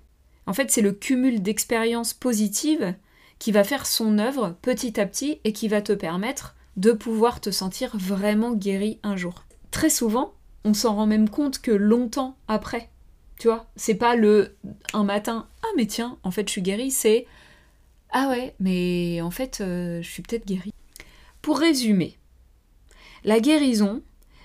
En 0.47 0.53
fait, 0.53 0.71
c'est 0.71 0.83
le 0.83 0.93
cumul 0.93 1.43
d'expériences 1.43 2.13
positives 2.13 2.95
qui 3.39 3.53
va 3.53 3.65
faire 3.65 3.87
son 3.87 4.19
œuvre 4.19 4.57
petit 4.63 5.01
à 5.01 5.07
petit 5.07 5.41
et 5.45 5.53
qui 5.53 5.69
va 5.69 5.83
te 5.83 5.93
permettre 5.93 6.55
de 6.77 6.93
pouvoir 6.93 7.41
te 7.41 7.51
sentir 7.51 7.97
vraiment 7.97 8.53
guéri 8.53 8.99
un 9.03 9.17
jour. 9.17 9.45
Très 9.71 9.91
souvent, 9.91 10.35
on 10.65 10.75
s'en 10.75 10.95
rend 10.95 11.07
même 11.07 11.29
compte 11.29 11.61
que 11.61 11.71
longtemps 11.71 12.37
après. 12.49 12.91
Tu 13.39 13.49
vois, 13.49 13.67
c'est 13.77 13.97
pas 13.97 14.17
le 14.17 14.57
un 14.93 15.05
matin, 15.05 15.49
ah 15.63 15.69
mais 15.77 15.87
tiens, 15.87 16.19
en 16.23 16.31
fait 16.31 16.49
je 16.49 16.53
suis 16.53 16.63
guéri, 16.63 16.91
c'est 16.91 17.27
ah 18.11 18.29
ouais, 18.29 18.55
mais 18.61 19.21
en 19.21 19.31
fait 19.31 19.61
euh, 19.61 20.01
je 20.03 20.09
suis 20.09 20.23
peut-être 20.23 20.47
guéri. 20.47 20.73
Pour 21.43 21.59
résumer, 21.59 22.17
la 23.25 23.41
guérison, 23.41 24.03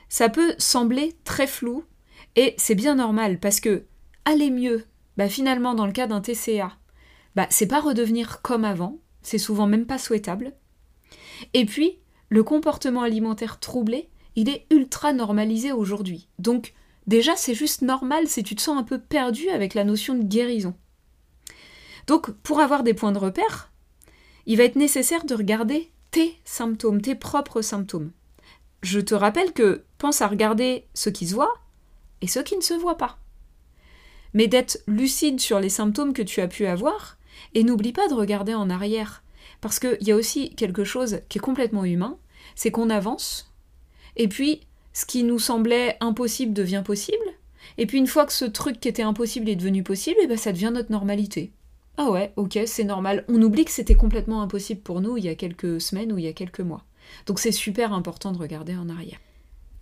ça 0.09 0.27
peut 0.27 0.55
sembler 0.57 1.15
très 1.23 1.47
flou 1.47 1.83
et 2.35 2.55
c'est 2.57 2.75
bien 2.75 2.95
normal 2.95 3.39
parce 3.39 3.59
que 3.59 3.85
aller 4.25 4.49
mieux, 4.49 4.85
bah 5.17 5.29
finalement 5.29 5.75
dans 5.75 5.85
le 5.85 5.91
cas 5.91 6.07
d'un 6.07 6.21
TCA, 6.21 6.78
bah, 7.39 7.47
c'est 7.49 7.67
pas 7.67 7.79
redevenir 7.79 8.41
comme 8.41 8.65
avant, 8.65 8.97
c'est 9.21 9.37
souvent 9.37 9.65
même 9.65 9.85
pas 9.85 9.97
souhaitable. 9.97 10.51
Et 11.53 11.65
puis, 11.65 11.97
le 12.27 12.43
comportement 12.43 13.01
alimentaire 13.01 13.61
troublé, 13.61 14.09
il 14.35 14.49
est 14.49 14.65
ultra 14.71 15.13
normalisé 15.13 15.71
aujourd'hui. 15.71 16.27
Donc, 16.37 16.73
déjà, 17.07 17.37
c'est 17.37 17.53
juste 17.53 17.81
normal 17.81 18.27
si 18.27 18.43
tu 18.43 18.55
te 18.55 18.61
sens 18.61 18.77
un 18.77 18.83
peu 18.83 18.99
perdu 18.99 19.47
avec 19.47 19.73
la 19.73 19.85
notion 19.85 20.15
de 20.15 20.23
guérison. 20.25 20.75
Donc, 22.07 22.29
pour 22.29 22.59
avoir 22.59 22.83
des 22.83 22.93
points 22.93 23.13
de 23.13 23.19
repère, 23.19 23.71
il 24.45 24.57
va 24.57 24.65
être 24.65 24.75
nécessaire 24.75 25.23
de 25.23 25.33
regarder 25.33 25.93
tes 26.11 26.37
symptômes, 26.43 27.01
tes 27.01 27.15
propres 27.15 27.61
symptômes. 27.61 28.11
Je 28.83 28.99
te 28.99 29.15
rappelle 29.15 29.53
que 29.53 29.85
pense 29.97 30.21
à 30.21 30.27
regarder 30.27 30.87
ce 30.93 31.09
qui 31.09 31.25
se 31.25 31.35
voit 31.35 31.53
et 32.19 32.27
ce 32.27 32.41
qui 32.41 32.57
ne 32.57 32.61
se 32.61 32.73
voit 32.73 32.97
pas. 32.97 33.17
Mais 34.33 34.47
d'être 34.47 34.83
lucide 34.87 35.39
sur 35.39 35.61
les 35.61 35.69
symptômes 35.69 36.11
que 36.11 36.21
tu 36.21 36.41
as 36.41 36.49
pu 36.49 36.65
avoir 36.65 37.15
et 37.53 37.63
n'oublie 37.63 37.93
pas 37.93 38.07
de 38.07 38.13
regarder 38.13 38.53
en 38.53 38.69
arrière. 38.69 39.23
Parce 39.61 39.79
qu'il 39.79 39.97
y 40.01 40.11
a 40.11 40.15
aussi 40.15 40.55
quelque 40.55 40.83
chose 40.83 41.21
qui 41.29 41.37
est 41.37 41.41
complètement 41.41 41.85
humain, 41.85 42.17
c'est 42.55 42.71
qu'on 42.71 42.89
avance, 42.89 43.53
et 44.15 44.27
puis 44.27 44.61
ce 44.93 45.05
qui 45.05 45.23
nous 45.23 45.39
semblait 45.39 45.97
impossible 45.99 46.53
devient 46.53 46.83
possible, 46.85 47.17
et 47.77 47.85
puis 47.85 47.97
une 47.97 48.07
fois 48.07 48.25
que 48.25 48.33
ce 48.33 48.45
truc 48.45 48.79
qui 48.79 48.87
était 48.87 49.03
impossible 49.03 49.49
est 49.49 49.55
devenu 49.55 49.83
possible, 49.83 50.19
et 50.21 50.27
ben 50.27 50.37
ça 50.37 50.51
devient 50.51 50.71
notre 50.73 50.91
normalité. 50.91 51.51
Ah 51.97 52.09
ouais, 52.11 52.31
ok, 52.37 52.59
c'est 52.65 52.85
normal. 52.85 53.25
On 53.27 53.41
oublie 53.41 53.65
que 53.65 53.71
c'était 53.71 53.95
complètement 53.95 54.41
impossible 54.41 54.79
pour 54.79 55.01
nous 55.01 55.17
il 55.17 55.25
y 55.25 55.29
a 55.29 55.35
quelques 55.35 55.81
semaines 55.81 56.13
ou 56.13 56.17
il 56.17 56.23
y 56.23 56.29
a 56.29 56.33
quelques 56.33 56.61
mois. 56.61 56.85
Donc 57.25 57.39
c'est 57.39 57.51
super 57.51 57.91
important 57.91 58.31
de 58.31 58.37
regarder 58.37 58.75
en 58.75 58.87
arrière. 58.87 59.19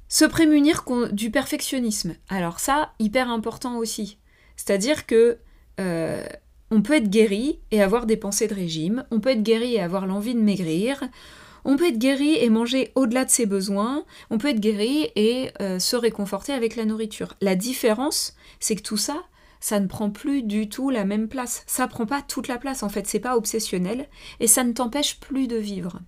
Se 0.07 0.25
prémunir 0.25 0.83
du 1.11 1.29
perfectionnisme. 1.29 2.15
Alors 2.27 2.59
ça, 2.59 2.93
hyper 2.97 3.29
important 3.29 3.77
aussi. 3.77 4.17
C'est-à-dire 4.55 5.05
que 5.05 5.37
euh, 5.79 6.25
on 6.71 6.81
peut 6.81 6.93
être 6.93 7.09
guéri 7.09 7.59
et 7.71 7.81
avoir 7.81 8.05
des 8.05 8.17
pensées 8.17 8.47
de 8.47 8.53
régime, 8.53 9.05
on 9.11 9.19
peut 9.19 9.29
être 9.29 9.43
guéri 9.43 9.75
et 9.75 9.81
avoir 9.81 10.05
l'envie 10.05 10.35
de 10.35 10.39
maigrir, 10.39 11.03
on 11.65 11.75
peut 11.75 11.87
être 11.87 11.99
guéri 11.99 12.35
et 12.35 12.49
manger 12.49 12.91
au-delà 12.95 13.25
de 13.25 13.29
ses 13.29 13.45
besoins, 13.45 14.05
on 14.29 14.37
peut 14.37 14.49
être 14.49 14.59
guéri 14.59 15.09
et 15.15 15.51
euh, 15.61 15.79
se 15.79 15.95
réconforter 15.95 16.53
avec 16.53 16.75
la 16.75 16.85
nourriture. 16.85 17.35
La 17.41 17.55
différence, 17.55 18.35
c'est 18.59 18.75
que 18.75 18.81
tout 18.81 18.97
ça, 18.97 19.23
ça 19.59 19.79
ne 19.79 19.87
prend 19.87 20.09
plus 20.09 20.43
du 20.43 20.69
tout 20.69 20.89
la 20.89 21.03
même 21.03 21.27
place. 21.27 21.63
Ça 21.67 21.87
prend 21.87 22.05
pas 22.05 22.21
toute 22.21 22.47
la 22.47 22.57
place 22.57 22.83
en 22.83 22.89
fait, 22.89 23.07
c'est 23.07 23.19
pas 23.19 23.37
obsessionnel 23.37 24.07
et 24.39 24.47
ça 24.47 24.63
ne 24.63 24.73
t'empêche 24.73 25.19
plus 25.19 25.47
de 25.47 25.57
vivre. 25.57 25.99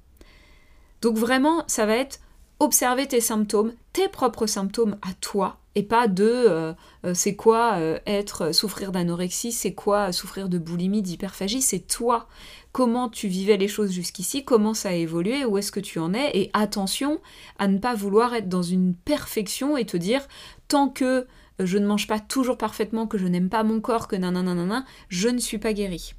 Donc 1.01 1.17
vraiment, 1.17 1.63
ça 1.67 1.85
va 1.85 1.95
être 1.95 2.19
observer 2.59 3.07
tes 3.07 3.21
symptômes, 3.21 3.73
tes 3.93 4.09
propres 4.09 4.47
symptômes 4.47 4.97
à 5.01 5.13
toi, 5.21 5.58
et 5.75 5.83
pas 5.83 6.07
de 6.07 6.23
euh, 6.25 6.73
euh, 7.05 7.13
c'est 7.13 7.35
quoi 7.35 7.75
euh, 7.75 7.99
être 8.05 8.53
souffrir 8.53 8.91
d'anorexie, 8.91 9.51
c'est 9.51 9.73
quoi 9.73 10.11
souffrir 10.11 10.49
de 10.49 10.57
boulimie, 10.57 11.01
d'hyperphagie, 11.01 11.61
c'est 11.61 11.79
toi. 11.79 12.27
Comment 12.71 13.09
tu 13.09 13.27
vivais 13.27 13.57
les 13.57 13.67
choses 13.67 13.91
jusqu'ici, 13.91 14.43
comment 14.43 14.73
ça 14.73 14.89
a 14.89 14.93
évolué, 14.93 15.45
où 15.45 15.57
est-ce 15.57 15.71
que 15.71 15.79
tu 15.79 15.99
en 15.99 16.13
es, 16.13 16.31
et 16.37 16.49
attention 16.53 17.19
à 17.57 17.67
ne 17.67 17.77
pas 17.77 17.95
vouloir 17.95 18.33
être 18.35 18.49
dans 18.49 18.63
une 18.63 18.95
perfection 18.95 19.77
et 19.77 19.85
te 19.85 19.97
dire 19.97 20.27
tant 20.67 20.89
que 20.89 21.27
je 21.59 21.77
ne 21.77 21.87
mange 21.87 22.07
pas 22.07 22.19
toujours 22.19 22.57
parfaitement, 22.57 23.07
que 23.07 23.17
je 23.17 23.27
n'aime 23.27 23.49
pas 23.49 23.63
mon 23.63 23.81
corps, 23.81 24.07
que 24.07 24.15
nanana, 24.15 24.85
je 25.09 25.29
ne 25.29 25.39
suis 25.39 25.57
pas 25.57 25.73
guéri. 25.73 26.13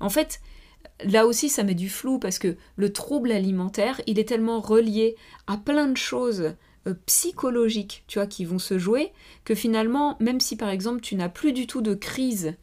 En 0.00 0.10
fait, 0.10 0.40
là 1.04 1.26
aussi 1.26 1.48
ça 1.48 1.64
met 1.64 1.74
du 1.74 1.88
flou 1.88 2.18
parce 2.18 2.38
que 2.38 2.56
le 2.76 2.92
trouble 2.92 3.32
alimentaire, 3.32 4.00
il 4.06 4.18
est 4.18 4.28
tellement 4.28 4.60
relié 4.60 5.16
à 5.46 5.56
plein 5.56 5.86
de 5.86 5.96
choses 5.96 6.54
euh, 6.86 6.94
psychologiques, 7.06 8.04
tu 8.06 8.18
vois, 8.18 8.26
qui 8.26 8.44
vont 8.44 8.58
se 8.58 8.78
jouer, 8.78 9.12
que 9.44 9.54
finalement, 9.54 10.16
même 10.20 10.40
si 10.40 10.56
par 10.56 10.70
exemple 10.70 11.00
tu 11.00 11.14
n'as 11.16 11.28
plus 11.28 11.52
du 11.52 11.66
tout 11.66 11.82
de 11.82 11.94
crise 11.94 12.54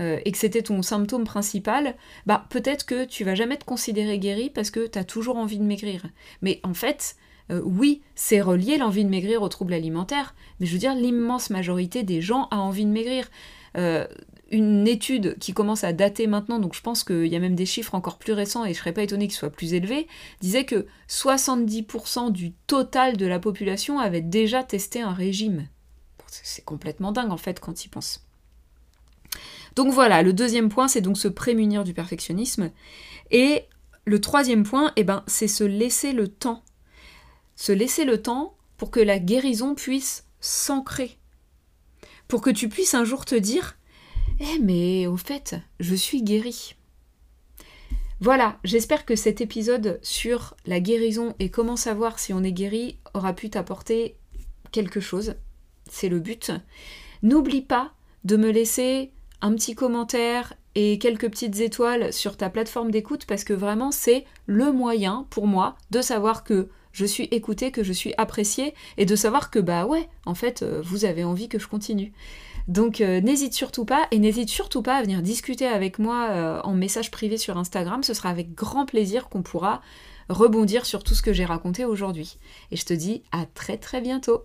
euh, 0.00 0.18
et 0.24 0.32
que 0.32 0.38
c'était 0.38 0.62
ton 0.62 0.82
symptôme 0.82 1.24
principal, 1.24 1.94
bah 2.26 2.46
peut-être 2.50 2.86
que 2.86 3.04
tu 3.04 3.24
vas 3.24 3.34
jamais 3.34 3.56
te 3.56 3.64
considérer 3.64 4.18
guéri 4.18 4.50
parce 4.50 4.70
que 4.70 4.86
tu 4.86 4.98
as 4.98 5.04
toujours 5.04 5.36
envie 5.36 5.58
de 5.58 5.64
maigrir. 5.64 6.06
Mais 6.42 6.60
en 6.62 6.74
fait, 6.74 7.16
euh, 7.50 7.60
oui, 7.64 8.02
c'est 8.14 8.40
relié 8.40 8.78
l'envie 8.78 9.04
de 9.04 9.10
maigrir 9.10 9.42
au 9.42 9.48
trouble 9.48 9.74
alimentaire, 9.74 10.34
mais 10.58 10.66
je 10.66 10.72
veux 10.72 10.78
dire, 10.78 10.94
l'immense 10.94 11.50
majorité 11.50 12.02
des 12.02 12.20
gens 12.20 12.48
a 12.50 12.58
envie 12.58 12.84
de 12.84 12.90
maigrir. 12.90 13.28
Une 14.50 14.86
étude 14.86 15.38
qui 15.38 15.52
commence 15.52 15.84
à 15.84 15.92
dater 15.92 16.26
maintenant, 16.26 16.58
donc 16.58 16.74
je 16.74 16.80
pense 16.80 17.02
qu'il 17.04 17.26
y 17.26 17.36
a 17.36 17.40
même 17.40 17.54
des 17.54 17.66
chiffres 17.66 17.94
encore 17.94 18.18
plus 18.18 18.32
récents 18.32 18.64
et 18.64 18.74
je 18.74 18.78
serais 18.78 18.92
pas 18.92 19.02
étonnée 19.02 19.26
qu'ils 19.26 19.36
soient 19.36 19.50
plus 19.50 19.74
élevés, 19.74 20.06
disait 20.40 20.64
que 20.64 20.86
70% 21.08 22.30
du 22.30 22.52
total 22.66 23.16
de 23.16 23.26
la 23.26 23.38
population 23.38 23.98
avait 23.98 24.20
déjà 24.20 24.62
testé 24.62 25.00
un 25.00 25.12
régime. 25.12 25.68
C'est 26.26 26.64
complètement 26.64 27.12
dingue 27.12 27.30
en 27.30 27.36
fait 27.36 27.60
quand 27.60 27.84
y 27.84 27.88
pense. 27.88 28.26
Donc 29.76 29.92
voilà, 29.92 30.22
le 30.22 30.32
deuxième 30.32 30.68
point, 30.68 30.88
c'est 30.88 31.00
donc 31.00 31.18
se 31.18 31.28
prémunir 31.28 31.84
du 31.84 31.94
perfectionnisme. 31.94 32.70
Et 33.30 33.64
le 34.04 34.20
troisième 34.20 34.64
point, 34.64 34.92
eh 34.96 35.04
ben, 35.04 35.24
c'est 35.26 35.48
se 35.48 35.64
laisser 35.64 36.12
le 36.12 36.28
temps. 36.28 36.62
Se 37.56 37.72
laisser 37.72 38.04
le 38.04 38.20
temps 38.20 38.56
pour 38.76 38.90
que 38.90 39.00
la 39.00 39.18
guérison 39.18 39.74
puisse 39.74 40.26
s'ancrer 40.40 41.18
pour 42.28 42.40
que 42.40 42.50
tu 42.50 42.68
puisses 42.68 42.94
un 42.94 43.04
jour 43.04 43.24
te 43.24 43.34
dire 43.34 43.76
Eh, 44.40 44.58
mais 44.60 45.06
au 45.06 45.16
fait, 45.16 45.56
je 45.80 45.94
suis 45.94 46.22
guéri. 46.22 46.74
Voilà, 48.20 48.58
j'espère 48.64 49.04
que 49.04 49.16
cet 49.16 49.40
épisode 49.40 49.98
sur 50.02 50.56
la 50.66 50.80
guérison 50.80 51.34
et 51.38 51.50
comment 51.50 51.76
savoir 51.76 52.18
si 52.18 52.32
on 52.32 52.42
est 52.42 52.52
guéri 52.52 52.98
aura 53.12 53.32
pu 53.32 53.50
t'apporter 53.50 54.16
quelque 54.72 55.00
chose. 55.00 55.34
C'est 55.90 56.08
le 56.08 56.20
but. 56.20 56.52
N'oublie 57.22 57.62
pas 57.62 57.92
de 58.24 58.36
me 58.36 58.50
laisser 58.50 59.12
un 59.40 59.54
petit 59.54 59.74
commentaire 59.74 60.54
et 60.74 60.98
quelques 60.98 61.30
petites 61.30 61.60
étoiles 61.60 62.12
sur 62.12 62.36
ta 62.36 62.50
plateforme 62.50 62.90
d'écoute 62.90 63.26
parce 63.26 63.44
que 63.44 63.52
vraiment 63.52 63.92
c'est 63.92 64.24
le 64.46 64.72
moyen 64.72 65.26
pour 65.30 65.46
moi 65.46 65.76
de 65.90 66.00
savoir 66.00 66.44
que 66.44 66.68
je 66.94 67.04
suis 67.04 67.24
écoutée, 67.24 67.72
que 67.72 67.82
je 67.82 67.92
suis 67.92 68.14
appréciée, 68.16 68.72
et 68.96 69.04
de 69.04 69.16
savoir 69.16 69.50
que 69.50 69.58
bah 69.58 69.84
ouais, 69.84 70.08
en 70.24 70.34
fait, 70.34 70.62
euh, 70.62 70.80
vous 70.82 71.04
avez 71.04 71.24
envie 71.24 71.48
que 71.48 71.58
je 71.58 71.66
continue. 71.66 72.12
Donc 72.68 73.00
euh, 73.02 73.20
n'hésite 73.20 73.52
surtout 73.52 73.84
pas, 73.84 74.06
et 74.12 74.18
n'hésite 74.18 74.48
surtout 74.48 74.80
pas 74.80 74.96
à 74.96 75.02
venir 75.02 75.20
discuter 75.20 75.66
avec 75.66 75.98
moi 75.98 76.28
euh, 76.30 76.60
en 76.62 76.72
message 76.72 77.10
privé 77.10 77.36
sur 77.36 77.58
Instagram, 77.58 78.02
ce 78.02 78.14
sera 78.14 78.30
avec 78.30 78.54
grand 78.54 78.86
plaisir 78.86 79.28
qu'on 79.28 79.42
pourra 79.42 79.82
rebondir 80.30 80.86
sur 80.86 81.04
tout 81.04 81.14
ce 81.14 81.20
que 81.20 81.34
j'ai 81.34 81.44
raconté 81.44 81.84
aujourd'hui. 81.84 82.38
Et 82.70 82.76
je 82.76 82.84
te 82.86 82.94
dis 82.94 83.22
à 83.32 83.44
très 83.44 83.76
très 83.76 84.00
bientôt 84.00 84.44